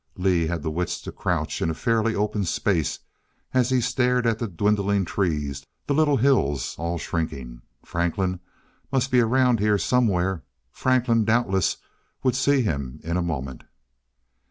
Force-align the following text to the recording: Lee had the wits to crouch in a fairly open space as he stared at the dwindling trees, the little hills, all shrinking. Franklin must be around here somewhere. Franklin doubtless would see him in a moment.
Lee 0.17 0.47
had 0.47 0.63
the 0.63 0.71
wits 0.71 0.99
to 1.01 1.11
crouch 1.11 1.61
in 1.61 1.69
a 1.69 1.75
fairly 1.75 2.15
open 2.15 2.43
space 2.43 2.97
as 3.53 3.69
he 3.69 3.79
stared 3.79 4.25
at 4.25 4.39
the 4.39 4.47
dwindling 4.47 5.05
trees, 5.05 5.63
the 5.85 5.93
little 5.93 6.17
hills, 6.17 6.75
all 6.79 6.97
shrinking. 6.97 7.61
Franklin 7.85 8.39
must 8.91 9.11
be 9.11 9.19
around 9.19 9.59
here 9.59 9.77
somewhere. 9.77 10.43
Franklin 10.71 11.23
doubtless 11.23 11.77
would 12.23 12.35
see 12.35 12.63
him 12.63 12.99
in 13.03 13.15
a 13.15 13.21
moment. 13.21 13.63